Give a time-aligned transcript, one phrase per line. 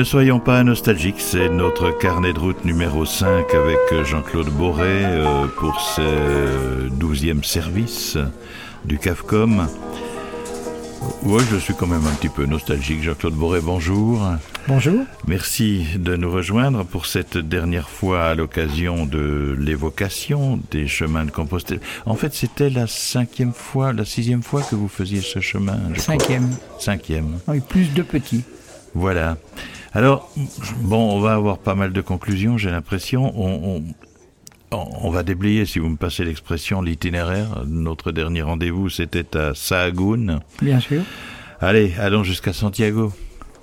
[0.00, 5.46] Ne soyons pas nostalgiques, c'est notre carnet de route numéro 5 avec Jean-Claude Boré euh,
[5.58, 8.16] pour ce douzième service
[8.86, 9.68] du CAFCOM.
[11.24, 13.02] Oui, je suis quand même un petit peu nostalgique.
[13.02, 14.26] Jean-Claude Boré, bonjour.
[14.66, 15.04] Bonjour.
[15.26, 21.30] Merci de nous rejoindre pour cette dernière fois à l'occasion de l'évocation des chemins de
[21.30, 21.80] Compostelle.
[22.06, 25.78] En fait, c'était la cinquième fois, la sixième fois que vous faisiez ce chemin.
[25.98, 26.48] cinquième.
[26.78, 27.38] Cinquième.
[27.48, 28.44] Oui, plus de petits.
[28.94, 29.36] Voilà.
[29.92, 30.30] Alors,
[30.82, 33.32] bon, on va avoir pas mal de conclusions, j'ai l'impression.
[33.36, 33.82] On,
[34.70, 37.64] on, va déblayer, si vous me passez l'expression, l'itinéraire.
[37.66, 40.40] Notre dernier rendez-vous, c'était à Sahagún.
[40.62, 41.02] Bien sûr.
[41.60, 43.12] Allez, allons jusqu'à Santiago.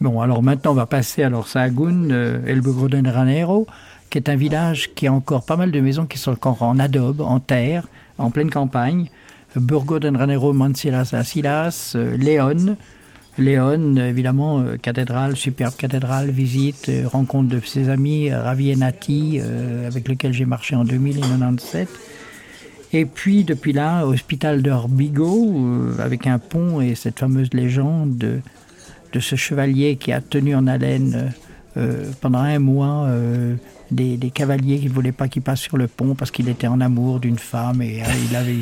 [0.01, 3.65] Bon, alors maintenant, on va passer alors Sahagún, euh, El Bugro de Ranero,
[4.09, 6.77] qui est un village qui a encore pas mal de maisons qui sont encore en
[6.77, 7.87] adobe, en terre,
[8.17, 9.09] en pleine campagne.
[9.55, 12.75] Burgo de Ranero, Mancilas, Asilas, euh, Léon,
[13.37, 18.75] Léon, évidemment, euh, cathédrale, superbe cathédrale, visite, euh, rencontre de ses amis, euh, Ravi et
[18.75, 19.39] Nati,
[19.85, 21.87] avec lequel j'ai marché en 2097.
[22.93, 25.53] Et puis, depuis là, hôpital d'Orbigo,
[25.99, 28.39] avec un pont et cette fameuse légende de,
[29.13, 31.33] de, ce chevalier qui a tenu en haleine
[32.21, 33.09] pendant un mois
[33.91, 36.81] des, cavaliers qui ne voulaient pas qu'il passe sur le pont parce qu'il était en
[36.81, 38.57] amour d'une femme et il avait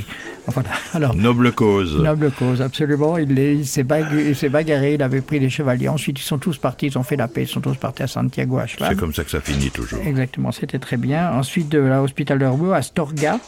[0.93, 1.97] alors, noble cause.
[1.97, 3.17] Noble cause, absolument.
[3.17, 5.89] Il, il s'est bagarré, il avait pris les chevaliers.
[5.89, 8.07] Ensuite, ils sont tous partis, ils ont fait la paix, ils sont tous partis à
[8.07, 8.89] Santiago à cheval.
[8.91, 9.99] C'est comme ça que ça finit toujours.
[10.05, 11.31] Exactement, c'était très bien.
[11.31, 13.39] Ensuite, de l'hôpital de Astorga.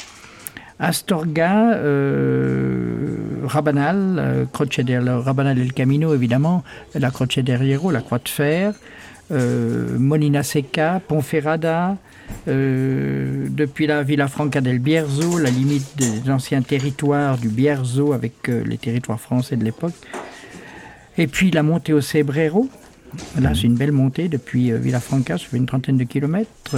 [0.79, 8.01] Astorga, euh, Rabanal, euh, Croce del Rabanal El Camino, évidemment, la Croce del Hierro, la
[8.01, 11.97] Croix de Fer, euh, Molina Seca, Ponferrada,
[12.47, 18.49] euh, depuis la Villa Franca del Bierzo, la limite des anciens territoires du Bierzo avec
[18.49, 19.93] euh, les territoires français de l'époque.
[21.17, 22.69] Et puis la montée au Cebrero.
[23.39, 26.75] Là, c'est une belle montée depuis euh, Villafranca, ça fait une trentaine de kilomètres.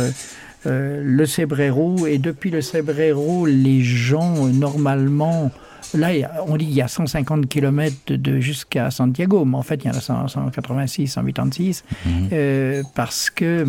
[0.66, 5.52] le Cebrero, et depuis le Cebrero, les gens, normalement,
[5.94, 6.10] Là,
[6.48, 9.90] on dit qu'il y a 150 km de, jusqu'à Santiago, mais en fait, il y
[9.90, 12.84] en a 186, 186, mhm.
[12.94, 13.66] parce que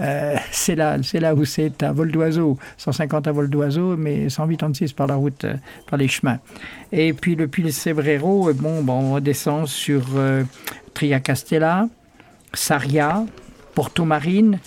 [0.00, 4.28] euh, c'est là, c'est là où c'est à vol d'oiseau, 150 à vol d'oiseau, mais
[4.28, 5.54] 186 par la route, euh,
[5.88, 6.38] par les chemins.
[6.92, 10.02] Et puis le Cebrero, euh, bon, bon, on descend sur
[10.94, 11.88] Triacastella,
[12.54, 13.24] Saria,
[13.74, 14.58] Porto Marine,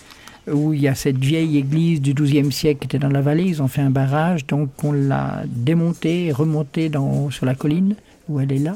[0.52, 3.44] où il y a cette vieille église du XIIe siècle qui était dans la vallée.
[3.44, 6.92] Ils ont fait un barrage, donc on l'a démontée et remontée
[7.30, 7.96] sur la colline
[8.30, 8.76] où elle est là.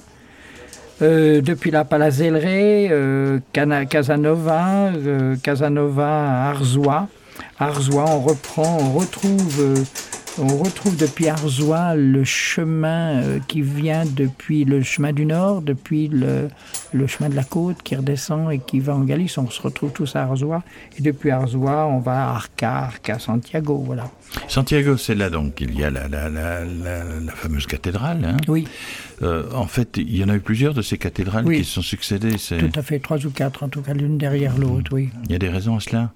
[1.01, 7.07] Euh, depuis la Palazellerie, euh, Casanova, euh, Casanova, Arzois.
[7.59, 9.83] Arzois, on reprend, on retrouve
[10.39, 16.07] on retrouve depuis Arzois le chemin euh, qui vient depuis le chemin du Nord, depuis
[16.07, 16.49] le,
[16.93, 19.37] le, chemin de la côte qui redescend et qui va en Galice.
[19.37, 20.63] On se retrouve tous à Arzois.
[20.97, 23.83] Et depuis Arzois, on va à Arca, Arca, Santiago.
[23.85, 24.09] Voilà.
[24.47, 28.23] Santiago, c'est là donc il y a la, la, la, la fameuse cathédrale.
[28.25, 28.37] Hein.
[28.47, 28.67] oui.
[29.23, 31.81] Euh, en fait, il y en a eu plusieurs de ces cathédrales qui se sont
[31.81, 32.35] succédées.
[32.37, 35.09] Tout à fait, trois ou quatre, en tout cas, l'une derrière l'autre, oui.
[35.25, 36.11] Il y a des raisons à cela?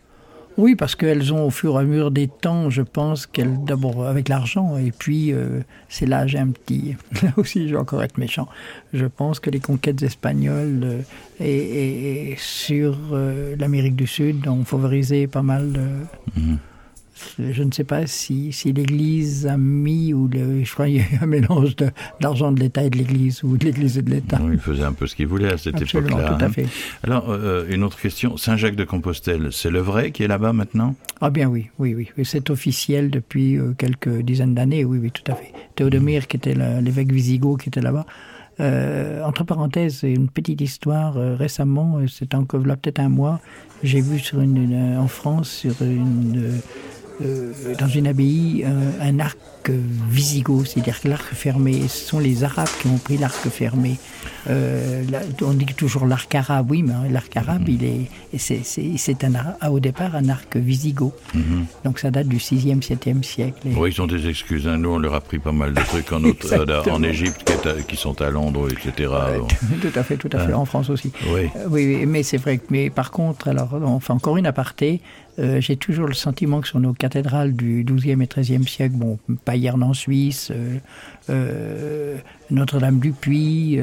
[0.58, 4.06] Oui, parce qu'elles ont au fur et à mesure des temps, je pense qu'elles, d'abord
[4.06, 8.04] avec l'argent, et puis euh, c'est là j'ai un petit, là aussi je vais encore
[8.04, 8.48] être méchant,
[8.94, 11.02] je pense que les conquêtes espagnoles euh,
[11.40, 15.88] et, sur euh, l'Amérique du Sud ont favorisé pas mal de...
[16.40, 16.58] Mhm
[17.40, 21.04] je ne sais pas si, si l'Église a mis, ou je crois qu'il y a
[21.04, 21.76] eu un mélange
[22.20, 24.40] d'argent de, l'État et de l'Église, ou de l'Église et de l'État.
[24.52, 26.36] il faisait un peu ce qu'il voulait à cette époque-là.
[26.36, 26.52] tout à hein.
[26.52, 26.68] fait.
[27.04, 30.96] Alors, euh, une autre question, Saint-Jacques de Compostelle, c'est le vrai qui est là-bas maintenant?
[31.22, 32.10] Ah bien oui, oui, oui.
[32.24, 35.52] C'est officiel depuis euh, quelques dizaines d'années, oui, oui, tout à fait.
[35.76, 38.06] Théodomire, qui était l'évêque visigoth, qui était là-bas,
[38.60, 41.16] euh, entre parenthèses, une petite histoire.
[41.16, 43.40] récemment, c'est encore là peut-être un mois,
[43.84, 46.60] j'ai vu sur une, en France sur une
[47.80, 49.38] dans une abbaye euh, un arc
[50.10, 51.88] visigoth, c'est-à-dire l'arc fermé.
[51.88, 53.98] Ce sont les Arabes qui ont pris l'arc fermé.
[54.50, 55.04] Euh,
[55.42, 60.16] on dit toujours l'arc arabe, oui, mais l'arc arabe, il est, c'est un, au départ
[60.16, 61.14] un arc visigoth.
[61.36, 61.66] Mhm.
[61.86, 63.68] Donc ça date du 6e, 7e siècle.
[63.76, 64.68] Oui, ils ont des excuses.
[64.68, 64.78] Hein.
[64.78, 67.52] Nous, on leur a pris pas mal de trucs en, en Égypte,
[67.88, 69.12] qui, sont à Londres, etc.
[69.82, 70.54] tout à fait, tout à fait.
[70.54, 71.12] En France aussi.
[71.32, 71.50] Oui.
[71.70, 72.60] oui, mais c'est vrai.
[72.70, 75.02] Mais par contre, alors, on fait encore une aparté.
[75.40, 79.18] Euh, j'ai toujours le sentiment que sur nos cathédrales du XIIe et XIIIe siècle, bon,
[79.46, 80.52] Payerne en Suisse,
[81.30, 82.18] euh,
[82.52, 83.80] euh, Notre-Dame du Puy,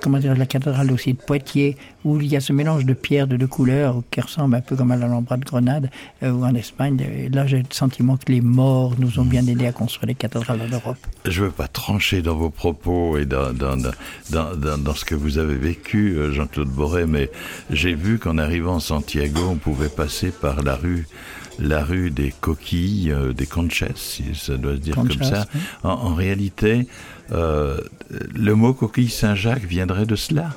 [0.00, 3.26] comment dire, la cathédrale aussi de Poitiers, où il y a ce mélange de pierres
[3.26, 5.90] de deux couleurs qui ressemble un peu comme à l'Alhambra de Grenade,
[6.22, 7.30] ou en Espagne.
[7.32, 10.60] là, j'ai le sentiment que les morts nous ont bien aidés à construire les cathédrales
[10.62, 10.98] en Europe.
[11.24, 15.56] Je ne veux pas trancher dans vos propos et dans, dans ce que vous avez
[15.56, 17.30] vécu, Jean-Claude Boré, mais
[17.70, 21.06] j'ai vu qu'en arrivant à Santiago, on pouvait passer par la rue
[21.58, 25.46] la rue des coquilles, euh, des conches, si ça doit se dire comme ça.
[25.82, 26.86] En, réalité,
[27.32, 27.78] euh,
[28.34, 30.50] le mot coquille Saint-Jacques viendrait de cela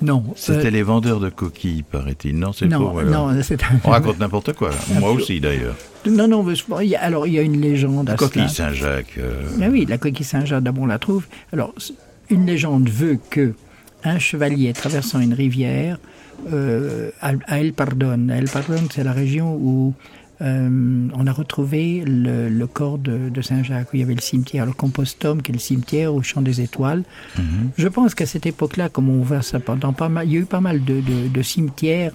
[0.00, 0.22] non.
[0.36, 2.38] C'était euh, les vendeurs de coquilles, paraît-il.
[2.38, 3.02] Non, c'est faux.
[3.02, 3.34] Non,
[3.82, 4.70] On raconte n'importe quoi.
[5.00, 5.74] Moi aussi, d'ailleurs.
[6.06, 6.46] Non, non,
[7.00, 9.18] alors il y a une légende à La coquille Saint-Jacques.
[9.56, 11.26] Ben oui, la coquille Saint-Jacques, d'abord on la trouve.
[11.52, 11.74] Alors,
[12.30, 13.54] une légende veut que
[14.04, 15.98] un chevalier traversant une rivière
[16.52, 18.28] euh, à El Pardon.
[18.28, 19.94] El Pardon, c'est la région où
[20.40, 24.72] euh, on a retrouvé le, corps de, Saint-Jacques, où il y avait le cimetière, le
[24.72, 27.02] compostum, qui est le cimetière au Champ des Étoiles.
[27.36, 27.70] Mhm.
[27.76, 30.40] Je pense qu'à cette époque-là, comme on voit ça pendant pas mal, il y a
[30.40, 32.12] eu pas mal de cimetières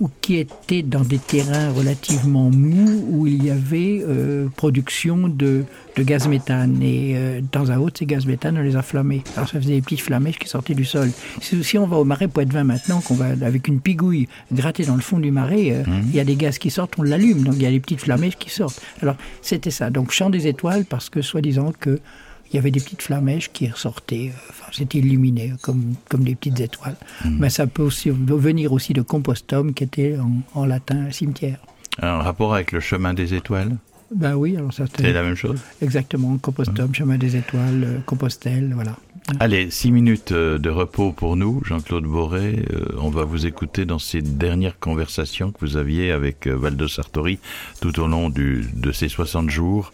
[0.00, 5.64] ou qui étaient dans des terrains relativement mous où il y avait euh, production de,
[5.96, 6.80] de, gaz méthane.
[6.82, 9.22] Et euh, de temps à autre, ces gaz méthane, on les a flammés.
[9.36, 11.10] Alors ça faisait des petites flamèches qui sortaient du sol.
[11.40, 15.00] Si, on va au marais Poitevin maintenant, qu'on va avec une pigouille gratter dans le
[15.00, 16.02] fond du marais, euh, mmh.
[16.08, 17.42] il y a des gaz qui sortent, on l'allume.
[17.42, 18.80] Donc il y a des petites flamèches qui sortent.
[19.02, 19.90] Alors c'était ça.
[19.90, 22.00] Donc champ des étoiles parce que soi-disant que
[22.50, 26.34] il y avait des petites flamèches qui ressortaient, euh, enfin, c'était illuminé comme, comme des
[26.34, 26.96] petites étoiles.
[27.24, 27.38] Hmm.
[27.40, 30.16] Mais ça peut aussi venir aussi de compostum, qui était
[30.54, 31.58] en, latin cimetière.
[32.00, 33.76] Un rapport avec le chemin des étoiles?
[34.14, 35.60] Ben oui, alors ça c'est la même chose?
[35.82, 38.96] Exactement, compostum, chemin des étoiles, euh, Compostelle, voilà.
[39.40, 42.64] Allez, six minutes euh, de repos pour nous, Jean-Claude Boré.
[42.98, 47.38] On va vous écouter dans ces dernières conversations que vous aviez avec Valdo Sartori
[47.82, 49.92] tout au long du, de ces 60 jours.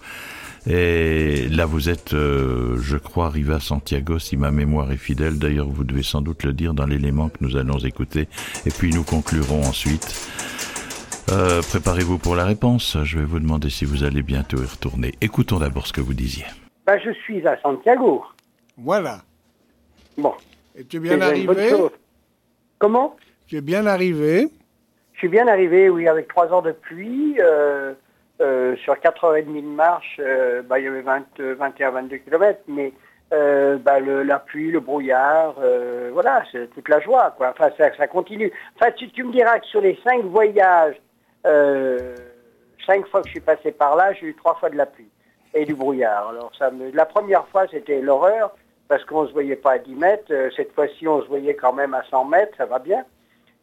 [0.67, 5.39] Et là, vous êtes, euh, je crois, arrivé à Santiago, si ma mémoire est fidèle.
[5.39, 8.29] D'ailleurs, vous devez sans doute le dire dans l'élément que nous allons écouter.
[8.65, 10.31] Et puis, nous conclurons ensuite.
[11.31, 12.97] Euh, préparez-vous pour la réponse.
[13.03, 15.13] Je vais vous demander si vous allez bientôt y retourner.
[15.21, 16.45] Écoutons d'abord ce que vous disiez.
[16.87, 18.25] Ben, je suis à Santiago.
[18.77, 19.23] Voilà.
[20.17, 20.33] Bon.
[20.77, 21.73] Et tu es bien arrivé
[22.79, 23.17] Comment?
[23.47, 24.49] Tu es bien arrivé
[25.13, 27.37] Je suis bien arrivé, oui, avec trois heures de pluie.
[27.41, 27.95] Euh,
[28.41, 32.93] euh, sur 4h30 de marche, euh, il y avait 21-22 km, mais
[33.33, 35.55] euh, bah, la pluie, le brouillard,
[36.13, 37.51] voilà, c'est toute la joie, quoi.
[37.51, 38.53] Enfin, ça, continue.
[38.75, 40.97] Enfin, tu, me diras que sur les cinq voyages,
[41.45, 45.11] cinq fois que je suis passé par là, j'ai eu trois fois de la pluie
[45.55, 46.31] et du brouillard.
[46.31, 48.53] Alors, ça la première fois, c'était l'horreur,
[48.89, 50.33] parce qu'on ne se voyait pas à 10 mètres.
[50.57, 53.05] cette fois-ci, on se voyait quand même à 100 mètres, ça va bien.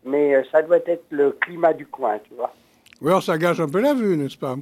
[0.06, 2.54] Mais ça doit être le climat du coin, tu vois.
[3.02, 4.56] Oui, alors ça gâche un peu la vue, n'est-ce pas?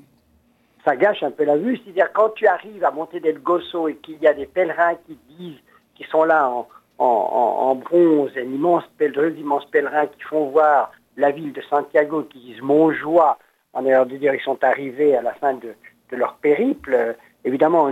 [0.86, 3.95] Ça gâche un peu la vue, c'est-à-dire quand tu arrives à Monte del Gosso et
[3.95, 5.59] qu'il y a des pèlerins qui disent,
[5.95, 6.50] qui sont là
[6.97, 12.94] en, bronze, un immense pèlerins qui font voir la ville de Santiago, qui disent mon
[12.94, 13.38] joie,
[13.74, 15.75] en ayant de dire ils sont arrivés à la fin de,
[16.12, 17.15] leur périple.
[17.44, 17.91] évidemment,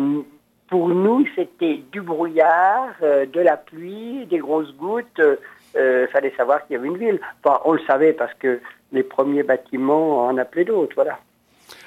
[0.69, 5.21] pour nous, c'était du brouillard, euh, de la pluie, des grosses gouttes.
[5.75, 7.19] Il euh, fallait savoir qu'il y avait une ville.
[7.44, 8.59] Enfin, on le savait parce que
[8.92, 11.19] les premiers bâtiments en appelaient d'autres, voilà.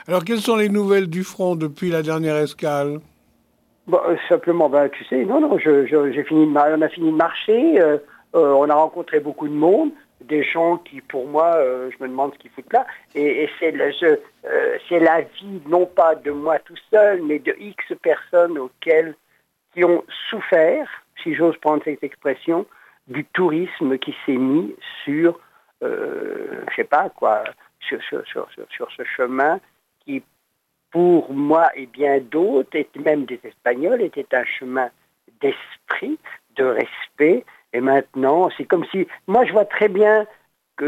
[0.07, 3.01] Alors, quelles sont les nouvelles du front depuis la dernière escale?
[3.93, 7.99] Euh, Simplement, ben, tu sais, non, non, j'ai fini on a fini de marcher, euh,
[8.35, 11.57] euh, on a rencontré beaucoup de monde, des gens qui, pour moi,
[11.91, 13.71] je me demande ce qu'ils foutent là, et, c'est
[15.01, 19.15] la vie, non pas de moi tout seul, mais de X personnes auxquelles,
[19.73, 20.89] qui ont souffert,
[21.23, 22.67] si j'ose prendre cette expression,
[23.09, 24.75] du tourisme qui s'est mis
[25.05, 25.39] sur
[25.83, 27.45] euh, je sais pas quoi,
[27.81, 29.61] sur, sur, sur, sur, ce chemin
[30.01, 30.23] qui,
[30.91, 34.91] pour moi et bien d'autres, et même des Espagnols, était un chemin
[35.41, 36.19] d'esprit,
[36.57, 37.45] de respect.
[37.73, 40.27] Et maintenant, c'est comme si, moi je vois très bien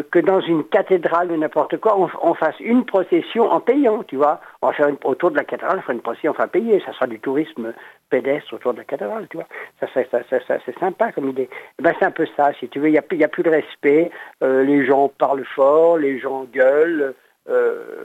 [0.01, 4.41] que, dans une cathédrale ou n'importe quoi, on, fasse une procession en payant, tu vois.
[4.63, 6.83] On va faire autour de la cathédrale, on fera une procession enfin payée.
[6.87, 7.75] Ça sera du tourisme
[8.09, 9.47] pédestre autour de la cathédrale, tu vois.
[9.81, 11.49] Ça, c'est sympa comme idée.
[11.79, 12.89] Eh ben, c'est un peu ça, si tu veux.
[12.89, 14.11] Il n'y a, a, plus de respect.
[14.43, 17.15] Euh, les gens parlent fort, les gens gueulent,
[17.49, 18.05] euh,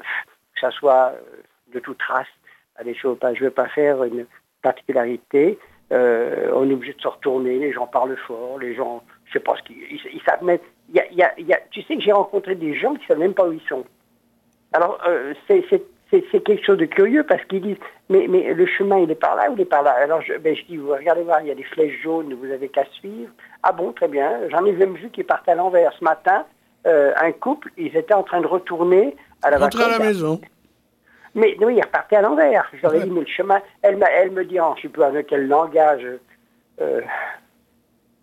[0.55, 1.13] que ça soit
[1.73, 2.27] de toute race.
[2.75, 4.25] Allez, je ne veux pas faire une
[4.61, 5.57] particularité.
[5.91, 9.55] On est obligé de se retourner, les gens parlent fort, les gens je sais pas
[9.57, 10.59] ce qu'ils ils, savent même.
[10.93, 13.07] Y a, y a, y a, tu sais que j'ai rencontré des gens qui ne
[13.07, 13.83] savent même pas où ils sont.
[14.73, 17.77] Alors, euh, c'est quelque chose de curieux parce qu'ils disent
[18.09, 19.91] mais, mais le chemin, il est par là ou il est par là?
[19.91, 22.51] Alors, je, ben, je dis vous regardez voir, il y a des flèches jaunes, vous
[22.51, 23.31] avez qu'à suivre.
[23.63, 24.39] Ah bon, très bien.
[24.49, 26.45] J'en ai même vu qui partent à l'envers ce matin.
[26.85, 30.39] Euh, un couple, ils étaient en train de retourner à la à la maison.
[31.37, 32.67] Mais oui, il repartait à l'envers.
[32.81, 35.27] J'aurais dit, mais le chemin, elle, elle me dit, oh, je ne sais plus avec
[35.27, 36.03] quel langage,
[36.81, 37.01] euh,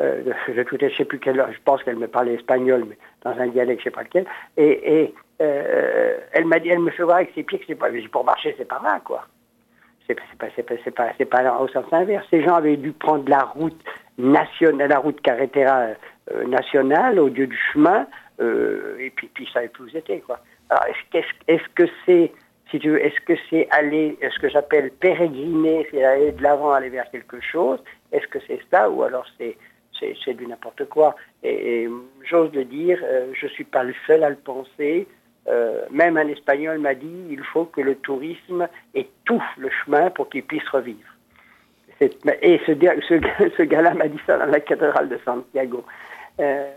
[0.02, 3.46] euh, je ne sais plus quel, je pense qu'elle me parlait espagnol, mais dans un
[3.46, 4.26] dialecte, je ne sais pas lequel.
[4.56, 7.76] Et, et euh, elle m'a dit, elle me fait voir avec ses pieds que c'est
[7.76, 9.24] pas, pour marcher, c'est pas là, quoi.
[10.08, 12.26] C'est pas, pas, pas, pas, au sens inverse.
[12.30, 13.80] Ces gens avaient dû prendre la route
[14.18, 15.86] nationale, la route carretera
[16.48, 18.08] nationale au lieu du chemin,
[18.40, 20.40] et puis, puis ça n'avait plus où c'était, quoi.
[20.68, 22.32] Alors, est-ce, est-ce que c'est,
[22.72, 27.40] est-ce que c'est aller, ce que j'appelle pérégriner, c'est aller de l'avant, aller vers quelque
[27.40, 27.78] chose
[28.12, 29.56] Est-ce que c'est ça, ou alors c'est
[30.24, 31.14] c'est du n'importe quoi.
[31.42, 31.88] Et,
[32.28, 35.06] j'ose le dire, euh, je ne suis pas le seul à le penser.
[35.46, 40.30] Euh, même un Espagnol m'a dit il faut que le tourisme étouffe le chemin pour
[40.30, 40.98] qu'il puisse revivre.
[42.00, 42.72] Et ce,
[43.56, 45.84] ce, gars-là m'a dit ça dans la cathédrale de Santiago.
[46.40, 46.70] Euh,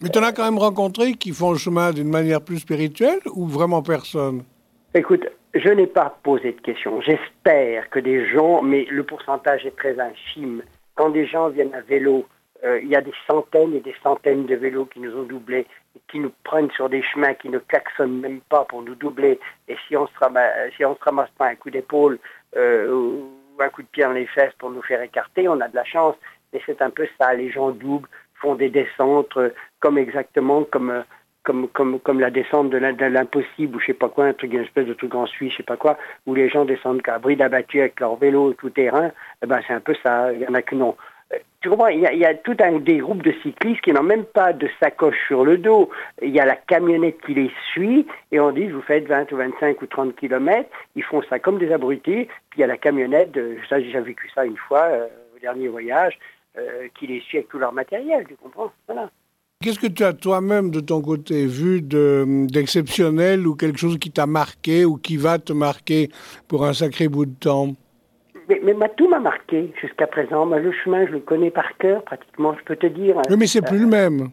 [0.00, 3.20] Mais tu en as quand même rencontré qui font le chemin d'une manière plus spirituelle
[3.34, 4.44] ou vraiment personne?
[4.96, 7.02] Écoute, je n'ai pas posé de questions.
[7.02, 10.62] J'espère que des gens, mais le pourcentage est très infime,
[10.94, 12.24] quand des gens viennent à vélo
[12.64, 15.66] euh, il y a des centaines et des centaines de vélos qui nous ont doublés,
[16.08, 19.38] qui nous prennent sur des chemins qui ne klaxonnent même pas pour nous doubler.
[19.68, 22.18] Et si on ne se ramasse, pas un coup d'épaule
[22.56, 23.28] euh, ou
[23.60, 25.84] un coup de pied dans les fesses pour nous faire écarter, on a de la
[25.84, 26.16] chance.
[26.54, 27.34] Mais c'est un peu ça.
[27.34, 28.08] Les gens doublent,
[28.40, 31.04] font des descentes euh, comme exactement comme
[31.46, 34.86] comme, comme, la descente de l'impossible ou je sais pas quoi, un truc, une espèce
[34.86, 37.80] de truc en Suisse, je sais pas quoi, où les gens descendent qu'à bride abattu
[37.80, 39.12] avec leur vélo tout terrain,
[39.42, 40.32] eh ben c'est un peu ça.
[40.32, 40.96] Il y en a que non
[41.60, 44.52] tu comprends, il y, a, tout un des groupes de cyclistes qui n'ont même pas
[44.52, 45.90] de sacoche sur le dos.
[46.22, 49.36] Il y a la camionnette qui les suit et on dit, vous faites 20 ou
[49.36, 50.70] 25 ou 30 kilomètres.
[50.94, 52.28] Ils font ça comme des abrutis.
[52.50, 53.36] Puis il y a la camionnette,
[53.68, 56.16] ça j'ai déjà vécu ça une fois euh, au dernier voyage,
[56.56, 59.10] euh, qui les suit avec tout leur matériel, tu comprends Voilà.
[59.62, 64.26] Qu'est-ce que tu as toi-même de ton côté vu d'exceptionnel ou quelque chose qui t'a
[64.26, 66.10] marqué ou qui va te marquer
[66.46, 67.68] pour un sacré bout de temps?
[68.48, 70.44] Mais, mais tout m'a marqué jusqu'à présent.
[70.44, 73.16] le chemin, je le connais par cœur pratiquement, je peux te dire.
[73.30, 74.28] Oui, mais c'est plus le même.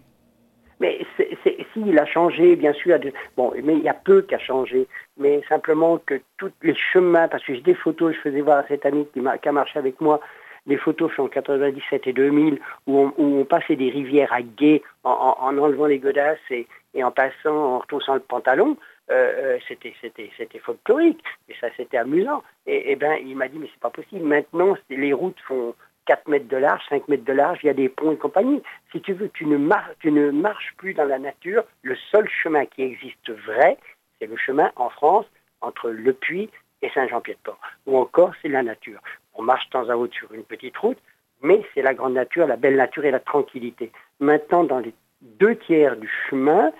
[0.82, 1.00] Mais
[1.44, 3.00] si, il a changé, bien sûr.
[3.38, 4.88] Bon, mais il y a peu qui a changé.
[5.18, 8.68] Mais simplement que tous les chemins, parce que j'ai des photos, je faisais voir à
[8.68, 10.20] cet ami qui, a, qui a marché avec moi,
[10.66, 15.58] des photos en 97 et 2000 où on, passait des rivières à guet en, en,
[15.58, 16.68] enlevant les godasses et,
[17.04, 18.78] en passant, en retroussant le pantalon.
[19.12, 21.22] Euh, euh, c'était folklorique.
[21.50, 22.44] Et ça c'était amusant.
[22.66, 24.26] Et, et, ben il m'a dit mais c'est pas possible.
[24.26, 27.74] Maintenant les routes font 4 mètres de large 5 mètres de large il y a
[27.74, 28.62] des ponts et compagnie.
[28.92, 29.58] Si tu veux tu ne
[30.00, 31.66] tu ne marches plus dans la nature.
[31.82, 33.78] Le seul chemin qui existe vrai
[34.20, 35.26] c'est le chemin en France
[35.60, 36.50] entre Le Puy
[36.82, 37.60] et Saint-Jean-Pied-de-Port.
[37.88, 39.02] Ou encore c'est la nature
[39.36, 40.98] on marche de temps à autre sur une petite route
[41.42, 43.92] mais c'est la grande nature la belle nature et la tranquillité.
[44.20, 46.72] Maintenant dans les deux tiers du chemin,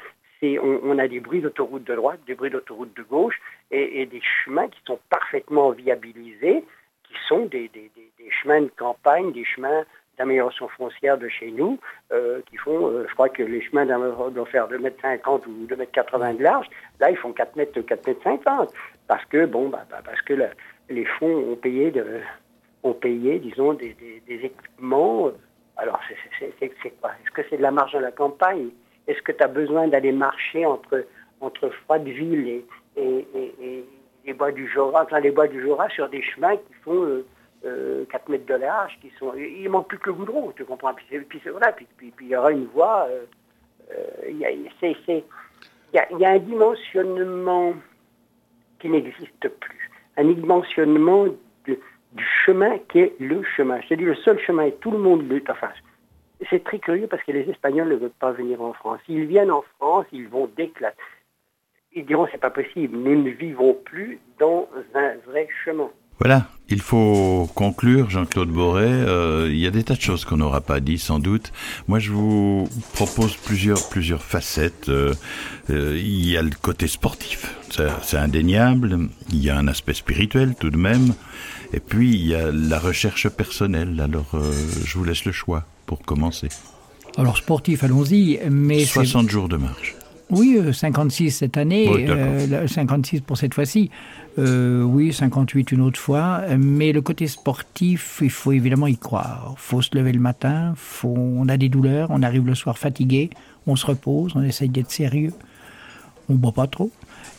[0.62, 3.40] on, a des bruits d'autoroute de droite, des bruits d'autoroute de gauche
[3.72, 6.64] et, des chemins qui sont parfaitement viabilisés,
[7.04, 7.70] qui sont des,
[8.42, 9.84] chemins de campagne, des chemins
[10.18, 11.80] d'amélioration foncière de chez nous,
[12.12, 15.66] euh, qui font, euh, je crois que les chemins doivent faire 2 mètres 50 ou
[15.66, 16.68] 2 mètres 80 de large,
[17.00, 18.74] là ils font 4 mètres, 4 mètres 50,
[19.08, 20.36] parce que, bon, bah, bah, parce que
[20.90, 22.20] les fonds ont payé, de,
[22.84, 23.96] ont payé disons, des,
[24.28, 25.32] équipements.
[25.78, 26.00] Alors,
[26.60, 27.12] c'est quoi?
[27.24, 28.70] Est-ce que c'est de la marge dans la campagne?
[29.08, 31.06] Est-ce que tu as besoin d'aller marcher entre,
[31.42, 32.66] entre Froideville et,
[32.98, 33.86] et,
[34.26, 37.26] les bois du Jura, enfin les bois du Jura sur des chemins qui font euh,
[37.66, 40.94] euh, 4 mètres de large, qui sont, il manque plus que le goudron, tu comprends?
[40.94, 41.88] Puis, puis, voilà, puis,
[42.22, 43.08] il y aura une voie.
[43.10, 43.26] Euh,
[43.92, 47.74] euh il y a un dimensionnement
[48.80, 51.26] qui n'existe plus, un dimensionnement
[51.68, 51.80] de,
[52.14, 53.80] du chemin qui est le chemin.
[53.90, 55.70] Dis, le seul chemin, et tout le monde le, enfin,
[56.50, 59.00] c'est très curieux parce que les Espagnols ne veulent pas venir en France.
[59.06, 60.98] S'ils viennent en France, ils vont déclater.
[61.96, 65.92] Ils diront c'est pas possible, nous ne vivons plus dans un vrai chemin.
[66.20, 68.86] Voilà, il faut conclure, Jean-Claude Boré.
[68.88, 71.52] Euh, il y a des tas de choses qu'on n'aura pas dit, sans doute.
[71.88, 74.90] Moi, je vous propose plusieurs, plusieurs facettes.
[74.90, 75.14] Euh,
[75.70, 79.10] euh, il y a le côté sportif, c'est indéniable.
[79.32, 81.14] Il y a un aspect spirituel, tout de même.
[81.74, 84.00] Et puis, il y a la recherche personnelle.
[84.00, 84.32] Alors,
[84.86, 86.50] je vous laisse le choix pour commencer.
[87.18, 88.40] Alors, sportif, allons-y.
[88.50, 89.96] Mais 60 jours de marche.
[90.30, 92.08] Oui, 56 cette année,
[92.68, 93.92] 56 pour cette fois-ci.
[94.40, 96.42] Euh, oui, 58 une autre fois.
[96.58, 99.54] Mais le côté sportif, il faut évidemment y croire.
[99.54, 102.78] Il faut se lever le matin, faut, on a des douleurs, on arrive le soir
[102.78, 103.30] fatigué,
[103.68, 105.34] on se repose, on essaye d'être sérieux.
[106.30, 106.90] On ne boit pas trop.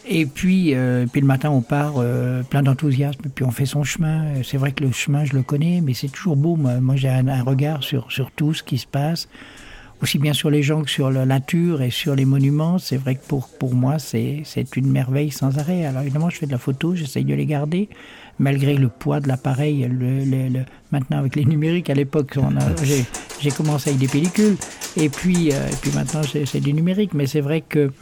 [0.06, 3.82] Et puis, euh, puis le matin, on part euh, plein d'enthousiasme, puis on fait son
[3.82, 4.42] chemin.
[4.42, 6.56] C'est vrai que le chemin, je le connais, mais c'est toujours beau.
[6.56, 9.28] Moi, moi j'ai un, un, regard sur, sur tout ce qui se passe.
[10.02, 12.78] Aussi bien sur les gens que sur la nature et sur les monuments.
[12.78, 14.44] C'est vrai que pour, pour moi, c'est
[14.76, 15.84] une merveille sans arrêt.
[15.86, 17.88] Alors évidemment, je fais de la photo, j'essaye de les garder,
[18.38, 19.88] malgré le poids de l'appareil.
[20.90, 22.36] Maintenant, avec les numériques, à l'époque,
[23.40, 24.56] j'ai commencé avec des pellicules,
[24.96, 27.14] et puis, euh, et puis maintenant, c'est du numérique.
[27.14, 27.92] Mais c'est vrai que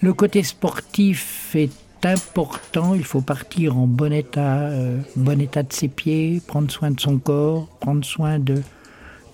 [0.00, 1.72] le côté sportif est
[2.04, 2.94] important.
[2.94, 7.00] Il faut partir en bon état, euh, bon état de ses pieds, prendre soin de
[7.00, 8.62] son corps, prendre soin de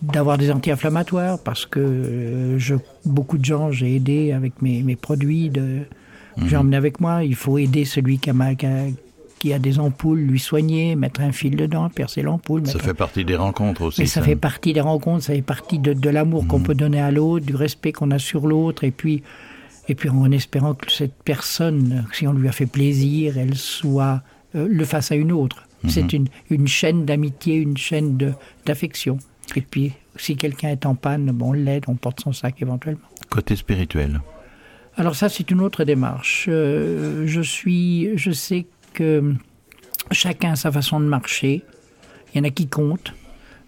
[0.03, 2.75] d'avoir des anti-inflammatoires parce que euh, je,
[3.05, 5.87] beaucoup de gens j'ai aidé avec mes, mes produits de,
[6.39, 6.61] j'ai mhm.
[6.63, 7.25] emmené avec moi.
[7.25, 8.35] Il faut aider celui qui a,
[9.39, 12.67] qui a, des ampoules, lui soigner, mettre un fil dedans, percer l'ampoule.
[12.67, 14.03] Ça fait partie des rencontres aussi.
[14.03, 16.65] Mais ça, fait partie des rencontres, ça fait partie de, de l'amour qu'on mhm.
[16.65, 19.23] peut donner à l'autre, du respect qu'on a sur l'autre, et puis,
[19.89, 24.23] et puis en espérant que cette personne, si on lui a fait plaisir, elle soit
[24.55, 25.67] euh, le face à une autre.
[25.85, 25.91] Mhm.
[25.91, 28.19] C'est une, une chaîne d'amitié, une chaîne
[28.67, 29.19] d'affection.
[29.55, 33.07] Et puis, si quelqu'un est en panne, bon, on l'aide, on porte son sac éventuellement.
[33.31, 34.21] Côté spirituel
[34.97, 36.47] Alors ça, c'est une autre démarche.
[36.49, 39.35] Euh, je suis, je sais que
[40.11, 41.63] chacun a sa façon de marcher.
[42.35, 43.15] Il y en a qui comptent,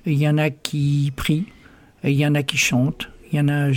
[0.05, 1.47] il y en a qui prient,
[2.05, 3.09] il y en a qui chantent.
[3.31, 3.69] Il y en a,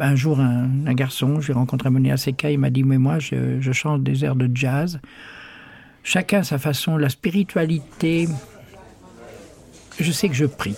[0.00, 3.72] un, jour, un, garçon, j'ai rencontré Monia Seka, il m'a dit, mais moi, je, je
[3.72, 5.00] chante des airs de jazz.
[6.04, 6.96] Chacun a sa façon.
[6.96, 8.28] La spiritualité,
[9.98, 10.76] je sais que je prie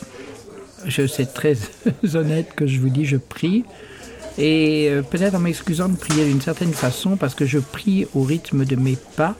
[0.86, 1.56] je suis très
[2.14, 3.64] honnête que je vous dis, je prie.
[4.38, 8.22] Et euh, peut-être en m'excusant de prier d'une certaine façon, parce que je prie au
[8.22, 9.34] rythme de mes pas,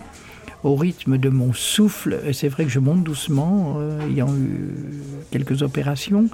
[0.64, 2.20] au rythme de mon souffle.
[2.32, 4.74] C'est vrai que je monte doucement, euh, ayant eu
[5.30, 6.28] quelques opérations.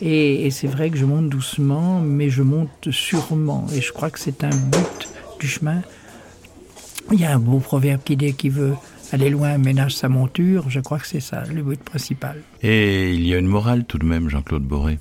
[0.00, 3.66] Et, et c'est vrai que je monte doucement, mais je monte sûrement.
[3.74, 5.08] Et je crois que c'est un but
[5.38, 5.82] du chemin.
[7.12, 8.74] Il y a un beau proverbe qui dit qui veut
[9.12, 12.42] aller loin ménage sa monture, je crois que c'est ça le but principal.
[12.62, 14.98] Et il y a une morale tout de même, Jean-Claude Boré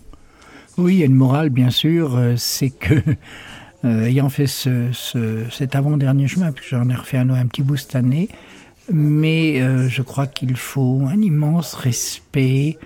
[0.77, 2.95] Oui, il y a une morale, bien sûr, euh, c'est que,
[3.85, 4.91] euh, ayant fait ce,
[5.51, 8.29] cet avant-dernier chemin, puis j'en ai refait un, un petit bout cette année,
[8.91, 12.77] mais euh, je crois qu'il faut un immense respect,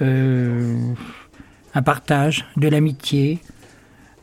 [0.00, 3.38] un partage, de l'amitié,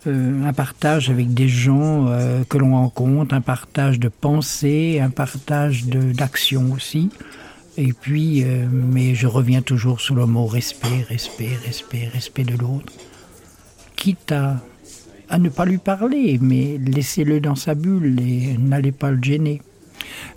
[0.07, 5.09] euh, un partage avec des gens euh, que l'on rencontre, un partage de pensée, un
[5.09, 7.09] partage d'action aussi.
[7.77, 12.57] Et puis, euh, mais je reviens toujours sur le mot respect, respect, respect, respect de
[12.57, 12.91] l'autre.
[13.95, 19.21] Quitte à ne pas lui parler, mais laissez-le dans sa bulle et n'allez pas le
[19.21, 19.61] gêner.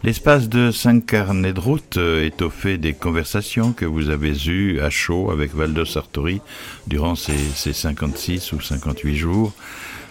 [0.04, 4.80] L'espace de cinq carnets de route est au fait des conversations que vous avez eues
[4.80, 6.40] à chaud avec Valdo Sartori
[6.86, 9.52] durant ces, ces 56 ou 58 jours.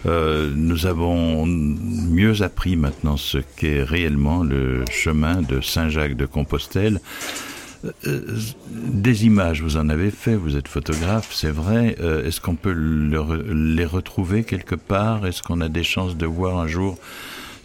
[0.05, 6.99] Euh, nous avons mieux appris maintenant ce qu'est réellement le chemin de Saint-Jacques de Compostelle.
[7.85, 8.21] Euh, euh,
[8.71, 11.95] des images, vous en avez fait, vous êtes photographe, c'est vrai.
[12.25, 15.25] Est-ce qu'on peut les retrouver quelque part?
[15.25, 16.97] Est-ce qu'on a des chances de voir un jour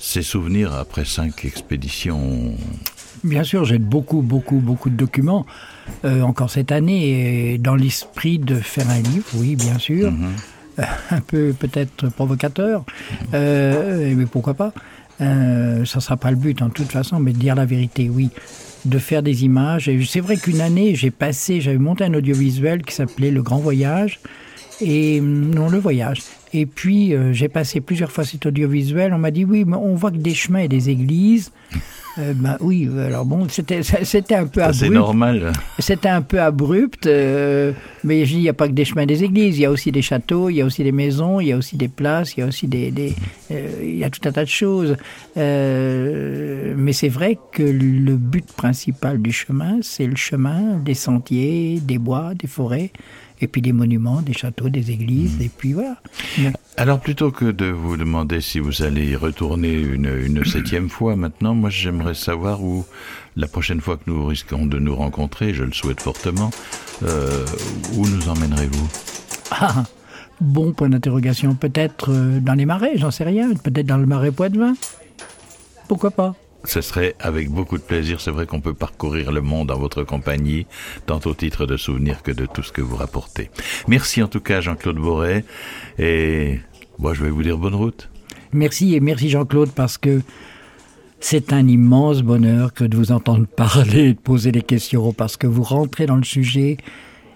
[0.01, 2.55] ces souvenirs après cinq expéditions
[3.23, 5.45] Bien sûr, j'ai beaucoup, beaucoup, beaucoup de documents.
[6.07, 10.11] Euh, encore cette année, dans l'esprit de faire un livre, oui, bien sûr.
[10.11, 10.31] Mhm.
[10.79, 12.85] Euh, un peu peut-être provocateur,
[13.35, 14.73] euh, mais pourquoi pas.
[15.19, 18.31] ça ne sera pas le but en toute façon, mais de dire la vérité, oui.
[18.87, 19.91] De faire des images.
[20.07, 24.21] C'est vrai qu'une année, j'ai passé, j'avais monté un audiovisuel qui s'appelait Le Grand Voyage.
[24.81, 26.23] Et non, le voyage.
[26.53, 29.13] Et puis, euh, j'ai passé plusieurs fois cet audiovisuel.
[29.15, 31.53] On m'a dit, oui, mais on voit que des chemins et des églises.
[32.19, 34.81] Euh, ben oui, alors bon, c'était, c'était un peu abrupt.
[34.81, 35.53] C'est normal.
[35.79, 39.03] C'était un peu abrupt, euh, mais je dis, il n'y a pas que des chemins
[39.03, 39.57] et des églises.
[39.59, 41.57] Il y a aussi des châteaux, il y a aussi des maisons, il y a
[41.57, 42.91] aussi des places, il y a aussi des...
[42.91, 43.15] des
[43.49, 44.97] il y a tout un tas de choses.
[45.37, 51.99] mais c'est vrai que le but principal du chemin, c'est le chemin des sentiers, des
[51.99, 52.91] bois, des forêts
[53.41, 55.43] et puis des monuments, des châteaux, des églises, mmh.
[55.43, 55.97] et puis voilà.
[56.77, 61.17] Alors plutôt que de vous demander si vous allez y retourner une, une septième fois
[61.17, 62.85] maintenant, moi j'aimerais savoir où,
[63.37, 66.51] la prochaine fois que nous risquons de nous rencontrer, je le souhaite fortement,
[67.03, 67.45] euh,
[67.97, 68.89] où nous emmènerez-vous?
[69.53, 69.85] Ah,
[70.41, 74.33] Bon point d'interrogation, peut-être euh, dans les marais, j'en sais rien, peut-être dans le marais
[74.33, 74.75] Poitevin.
[75.87, 76.35] Pourquoi pas?
[76.65, 78.21] Ce serait avec beaucoup de plaisir.
[78.21, 80.67] C'est vrai qu'on peut parcourir le monde en votre compagnie,
[81.07, 83.51] tant au titre de souvenir que de tout ce que vous rapportez.
[83.89, 85.45] Merci en tout cas Jean-Claude Boré.
[85.99, 86.61] Et
[86.99, 88.09] moi je vais vous dire bonne route.
[88.53, 90.23] Merci et merci Jean-Claude parce que
[91.21, 95.47] c'est un immense bonheur que de vous entendre parler, de poser des questions, parce que
[95.47, 96.79] vous rentrez dans le sujet,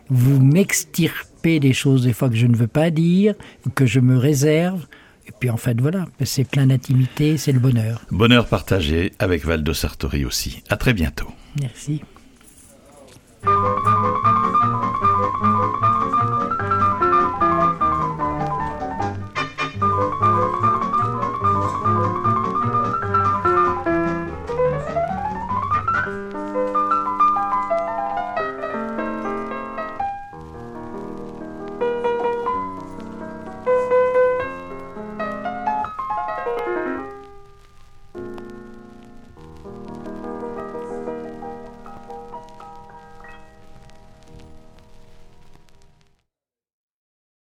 [0.08, 3.34] vous m'extirpez des choses des fois que je ne veux pas dire,
[3.74, 4.86] que je me réserve.
[5.26, 8.02] Et puis en fait, voilà, c'est plein d'intimité, c'est le bonheur.
[8.10, 10.62] Bonheur partagé avec Valdo Sartori aussi.
[10.68, 11.28] À très bientôt.
[11.60, 12.02] Merci.